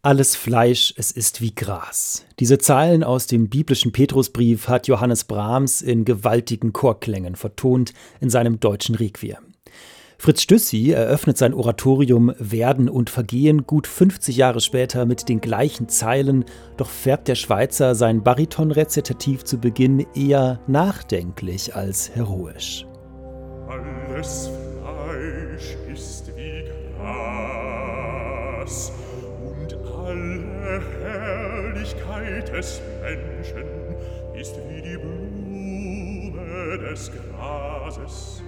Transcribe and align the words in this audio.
Alles 0.00 0.36
Fleisch, 0.36 0.94
es 0.96 1.10
ist 1.10 1.40
wie 1.40 1.52
Gras. 1.52 2.24
Diese 2.38 2.58
Zeilen 2.58 3.02
aus 3.02 3.26
dem 3.26 3.48
biblischen 3.48 3.90
Petrusbrief 3.90 4.68
hat 4.68 4.86
Johannes 4.86 5.24
Brahms 5.24 5.82
in 5.82 6.04
gewaltigen 6.04 6.72
Chorklängen 6.72 7.34
vertont 7.34 7.92
in 8.20 8.30
seinem 8.30 8.60
deutschen 8.60 8.94
Requiem. 8.94 9.38
Fritz 10.16 10.42
Stüssi 10.42 10.92
eröffnet 10.92 11.36
sein 11.36 11.52
Oratorium 11.52 12.32
Werden 12.38 12.88
und 12.88 13.10
Vergehen 13.10 13.66
gut 13.66 13.88
50 13.88 14.36
Jahre 14.36 14.60
später 14.60 15.04
mit 15.04 15.28
den 15.28 15.40
gleichen 15.40 15.88
Zeilen, 15.88 16.44
doch 16.76 16.90
färbt 16.90 17.26
der 17.26 17.34
Schweizer 17.34 17.96
sein 17.96 18.22
Baritonrezitativ 18.22 19.42
zu 19.42 19.58
Beginn 19.58 20.06
eher 20.14 20.60
nachdenklich 20.68 21.74
als 21.74 22.10
heroisch. 22.14 22.86
Alles 23.68 24.48
Fleisch 24.80 25.76
ist 25.92 26.30
wie 26.36 26.64
Gras 26.96 28.92
alle 30.08 30.82
Herrlichkeit 31.02 32.48
des 32.52 32.80
Menschen 33.02 33.64
ist 34.40 34.54
wie 34.68 34.82
die 34.82 34.96
Blume 34.96 36.78
des 36.78 37.10
Grases. 37.12 38.42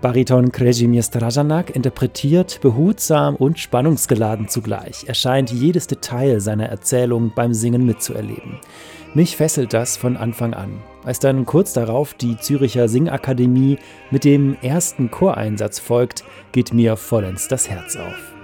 Bariton 0.00 0.52
Krezimir 0.52 1.02
Strajanak 1.02 1.74
interpretiert 1.74 2.60
behutsam 2.62 3.34
und 3.34 3.58
spannungsgeladen 3.58 4.46
zugleich. 4.46 5.04
Er 5.08 5.14
scheint 5.14 5.50
jedes 5.50 5.88
Detail 5.88 6.38
seiner 6.38 6.66
Erzählung 6.66 7.32
beim 7.34 7.52
Singen 7.52 7.84
mitzuerleben. 7.84 8.60
Mich 9.14 9.36
fesselt 9.36 9.72
das 9.72 9.96
von 9.96 10.16
Anfang 10.16 10.54
an. 10.54 10.80
Als 11.04 11.18
dann 11.18 11.46
kurz 11.46 11.72
darauf 11.72 12.14
die 12.14 12.36
Züricher 12.36 12.88
Singakademie 12.88 13.78
mit 14.12 14.22
dem 14.22 14.56
ersten 14.62 15.10
Choreinsatz 15.10 15.80
folgt, 15.80 16.22
geht 16.52 16.72
mir 16.72 16.96
vollends 16.96 17.48
das 17.48 17.68
Herz 17.68 17.96
auf. 17.96 18.37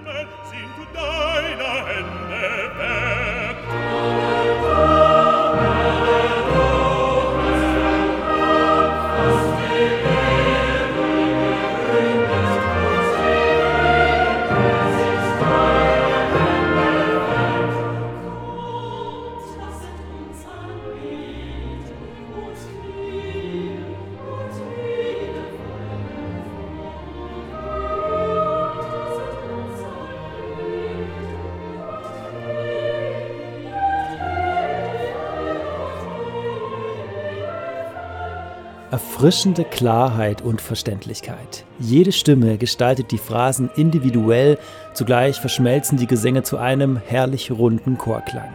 Erfrischende 38.95 39.64
Klarheit 39.64 40.40
und 40.40 40.60
Verständlichkeit. 40.60 41.64
Jede 41.80 42.12
Stimme 42.12 42.59
gestaltet 42.59 43.10
die 43.10 43.18
Phrasen 43.18 43.68
individuell, 43.74 44.56
zugleich 44.92 45.40
verschmelzen 45.40 45.98
die 45.98 46.06
Gesänge 46.06 46.45
zu 46.45 46.59
einem 46.59 46.96
herrlich 46.96 47.50
runden 47.50 47.98
Chorklang. 47.98 48.52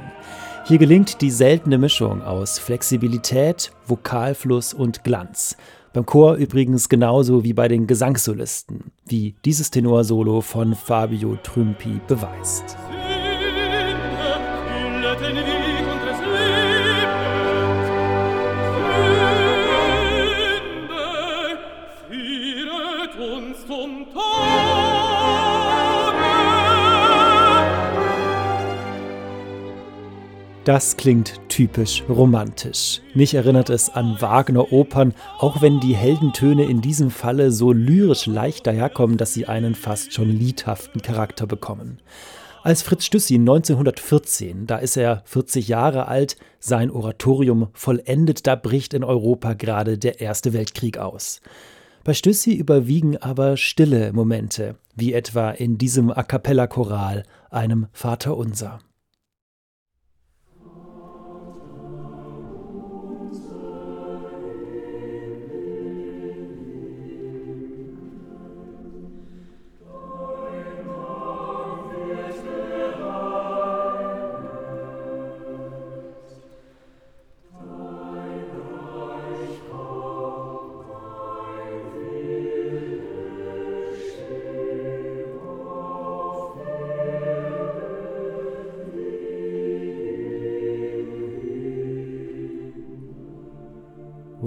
Hier 0.66 0.78
gelingt 0.78 1.20
die 1.20 1.30
seltene 1.30 1.78
Mischung 1.78 2.22
aus 2.22 2.58
Flexibilität, 2.58 3.74
Vokalfluss 3.86 4.74
und 4.74 5.04
Glanz. 5.04 5.58
Beim 5.92 6.06
Chor 6.06 6.36
übrigens 6.36 6.88
genauso 6.88 7.44
wie 7.44 7.52
bei 7.52 7.68
den 7.68 7.86
Gesangssolisten, 7.86 8.94
wie 9.08 9.36
dieses 9.44 9.72
Tenorsolo 9.72 10.40
von 10.40 10.74
Fabio 10.74 11.36
Trümpi 11.44 12.00
beweist. 12.08 12.78
Das 30.70 30.98
klingt 30.98 31.42
typisch 31.50 32.04
romantisch. 32.08 33.02
Mich 33.16 33.34
erinnert 33.34 33.72
es 33.72 33.90
an 33.90 34.22
Wagner-Opern, 34.22 35.16
auch 35.40 35.64
wenn 35.64 35.80
die 35.80 35.96
Heldentöne 35.96 36.64
in 36.66 36.80
diesem 36.80 37.10
Falle 37.10 37.52
so 37.52 37.72
lyrisch 37.72 38.28
leicht 38.28 38.68
daherkommen, 38.68 39.18
dass 39.18 39.34
sie 39.34 39.48
einen 39.48 39.74
fast 39.74 40.14
schon 40.14 40.30
liedhaften 40.30 41.02
Charakter 41.02 41.48
bekommen. 41.48 41.98
Als 42.62 42.84
Fritz 42.84 43.06
Stüssi 43.06 43.34
1914, 43.34 44.68
da 44.68 44.78
ist 44.78 44.96
er 44.96 45.24
40 45.26 45.68
Jahre 45.68 46.08
alt, 46.08 46.38
sein 46.60 46.92
Oratorium 46.92 47.70
vollendet, 47.74 48.46
da 48.46 48.54
bricht 48.54 48.94
in 48.94 49.04
Europa 49.04 49.54
gerade 49.54 49.98
der 49.98 50.22
Erste 50.22 50.54
Weltkrieg 50.54 51.00
aus. 51.00 51.42
Bei 52.04 52.14
Stüssi 52.14 52.54
überwiegen 52.54 53.18
aber 53.18 53.58
stille 53.58 54.14
Momente, 54.14 54.76
wie 54.96 55.14
etwa 55.14 55.50
in 55.50 55.80
diesem 55.80 56.12
A 56.12 56.22
cappella 56.22 56.68
Choral, 56.68 57.24
einem 57.50 57.88
Vaterunser. 57.92 58.78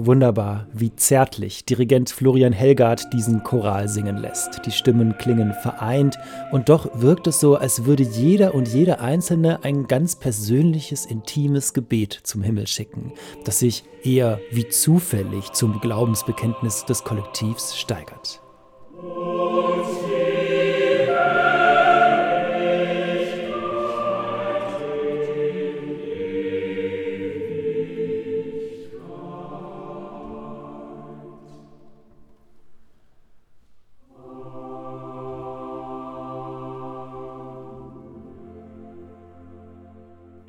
Wunderbar, 0.05 0.67
wie 0.73 0.93
zärtlich 0.93 1.63
Dirigent 1.63 2.09
Florian 2.09 2.51
Helgard 2.51 3.13
diesen 3.13 3.41
Choral 3.41 3.87
singen 3.87 4.17
lässt. 4.17 4.65
Die 4.65 4.71
Stimmen 4.71 5.17
klingen 5.17 5.53
vereint 5.53 6.17
und 6.51 6.67
doch 6.67 6.89
wirkt 6.99 7.27
es 7.27 7.39
so, 7.39 7.55
als 7.55 7.85
würde 7.85 8.03
jeder 8.03 8.53
und 8.53 8.67
jede 8.67 8.99
Einzelne 8.99 9.63
ein 9.63 9.87
ganz 9.87 10.17
persönliches, 10.17 11.05
intimes 11.05 11.73
Gebet 11.73 12.19
zum 12.23 12.43
Himmel 12.43 12.67
schicken, 12.67 13.13
das 13.45 13.59
sich 13.59 13.85
eher 14.03 14.41
wie 14.51 14.67
zufällig 14.67 15.53
zum 15.53 15.79
Glaubensbekenntnis 15.79 16.83
des 16.83 17.05
Kollektivs 17.05 17.77
steigert. 17.77 18.41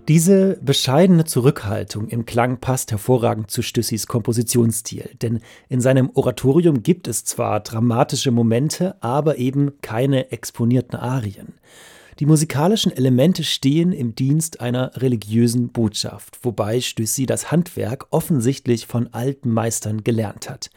Diese 0.07 0.59
bescheidene 0.61 1.25
Zurückhaltung 1.25 2.09
im 2.09 2.27
Klang 2.27 2.59
passt 2.59 2.91
hervorragend 2.91 3.51
zu 3.51 3.63
Stüssis 3.63 4.07
Kompositionsstil, 4.07 5.09
denn 5.23 5.41
in 5.71 5.81
seinem 5.81 6.11
Oratorium 6.13 6.83
gibt 6.83 7.09
es 7.09 7.25
zwar 7.25 7.61
dramatische 7.61 8.31
Momente, 8.31 9.03
aber 9.03 9.39
eben 9.39 9.81
keine 9.81 10.31
exponierten 10.31 10.99
Arien. 10.99 11.55
Die 12.21 12.27
musikalischen 12.27 12.93
Elemente 12.93 13.43
stehen 13.43 13.91
im 13.91 14.15
Dienst 14.15 14.61
einer 14.61 14.93
religiösen 14.95 15.71
Botschaft, 15.71 16.39
wobei 16.43 16.81
Stüssi 16.81 17.27
das 17.27 17.51
Handwerk 17.51 18.07
offensichtlich 18.11 18.87
von 18.87 19.13
alten 19.13 19.51
Meistern 19.51 20.05
gelernt 20.05 20.49
hat. 20.49 20.71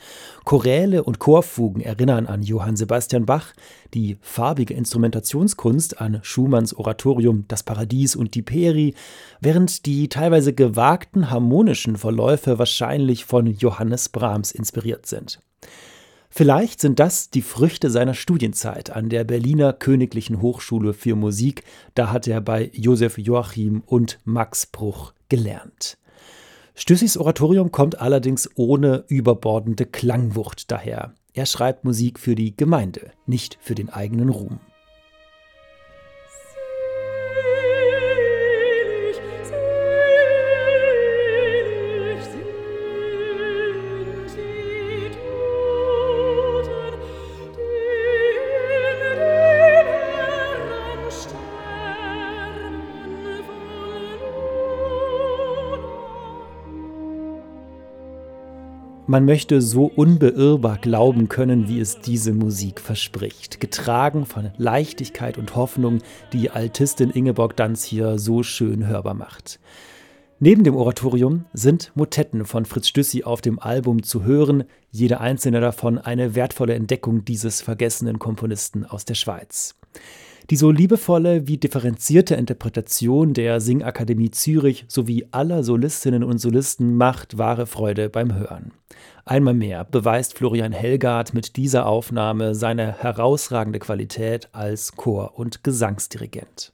Choräle 0.46 1.04
und 1.04 1.20
Chorfugen 1.20 1.82
erinnern 1.82 2.26
an 2.26 2.42
Johann 2.42 2.76
Sebastian 2.76 3.28
Bach, 3.28 3.54
die 3.94 4.18
farbige 4.22 4.74
Instrumentationskunst 4.74 6.02
an 6.02 6.20
Schumanns 6.24 6.74
Oratorium 6.74 7.46
Das 7.48 7.62
Paradies 7.62 8.16
und 8.16 8.34
die 8.34 8.42
Peri, 8.42 8.96
während 9.40 9.86
die 9.86 10.10
teilweise 10.10 10.54
gewagten 10.54 11.30
harmonischen 11.30 11.98
Verläufe 11.98 12.58
wahrscheinlich 12.58 13.26
von 13.26 13.46
Johannes 13.46 14.10
Brahms 14.10 14.52
inspiriert 14.52 15.06
sind. 15.06 15.40
Vielleicht 16.38 16.82
sind 16.82 17.00
das 17.00 17.32
die 17.32 17.42
Früchte 17.42 17.90
seiner 17.90 18.14
Studienzeit 18.14 18.92
an 18.92 19.10
der 19.10 19.24
Berliner 19.24 19.74
Königlichen 19.74 20.40
Hochschule 20.40 20.94
für 20.94 21.16
Musik. 21.16 21.64
Da 21.96 22.12
hat 22.12 22.28
er 22.28 22.42
bei 22.42 22.70
Josef 22.76 23.18
Joachim 23.18 23.82
und 23.88 24.20
Max 24.24 24.68
Bruch 24.68 25.14
gelernt. 25.30 25.98
Stüssis 26.76 27.18
Oratorium 27.18 27.72
kommt 27.72 28.00
allerdings 28.00 28.52
ohne 28.54 29.04
überbordende 29.08 29.88
Klangwucht 29.88 30.70
daher. 30.70 31.16
Er 31.34 31.48
schreibt 31.48 31.86
Musik 31.86 32.20
für 32.20 32.36
die 32.36 32.56
Gemeinde, 32.56 33.10
nicht 33.26 33.58
für 33.60 33.74
den 33.74 33.90
eigenen 33.90 34.30
Ruhm. 34.30 34.60
Man 59.10 59.24
möchte 59.24 59.62
so 59.62 59.86
unbeirrbar 59.86 60.80
glauben 60.80 61.30
können, 61.30 61.70
wie 61.70 61.80
es 61.80 62.02
diese 62.02 62.34
Musik 62.34 62.82
verspricht, 62.82 63.62
getragen 63.62 64.26
von 64.26 64.52
Leichtigkeit 64.58 65.38
und 65.38 65.56
Hoffnung, 65.56 66.00
die 66.34 66.50
Altistin 66.50 67.12
Ingeborg 67.12 67.56
Danz 67.56 67.86
hier 67.86 68.20
so 68.20 68.44
schön 68.44 68.86
hörbar 68.86 69.14
macht. 69.14 69.62
Neben 70.40 70.66
dem 70.66 70.76
Oratorium 70.76 71.46
sind 71.54 71.94
Motetten 71.96 72.44
von 72.44 72.66
Fritz 72.66 72.90
Stüssi 72.90 73.24
auf 73.24 73.40
dem 73.40 73.60
Album 73.60 74.04
zu 74.04 74.26
hören, 74.26 74.66
jede 74.92 75.22
einzelne 75.22 75.62
davon 75.62 76.00
eine 76.00 76.36
wertvolle 76.36 76.74
Entdeckung 76.74 77.24
dieses 77.24 77.62
vergessenen 77.62 78.20
Komponisten 78.20 78.84
aus 78.84 79.06
der 79.06 79.16
Schweiz. 79.16 79.76
Die 80.50 80.56
so 80.56 80.72
liebevolle 80.72 81.46
wie 81.48 81.58
differenzierte 81.58 82.36
Interpretation 82.36 83.34
der 83.34 83.60
Singakademie 83.60 84.32
Zürich 84.32 84.86
sowie 84.88 85.28
aller 85.32 85.62
Solistinnen 85.62 86.24
und 86.24 86.38
Solisten 86.38 86.96
macht 86.96 87.38
wahre 87.38 87.66
Freude 87.66 88.10
beim 88.10 88.34
Hören. 88.34 88.72
Einmal 89.26 89.56
mehr 89.56 89.84
beweist 89.84 90.38
Florian 90.38 90.72
Helgard 90.72 91.34
mit 91.34 91.58
dieser 91.58 91.86
Aufnahme 91.86 92.56
seine 92.56 92.94
herausragende 92.94 93.80
Qualität 93.80 94.48
als 94.54 94.96
Chor- 94.96 95.38
und 95.38 95.66
Gesangsdirigent. 95.66 96.72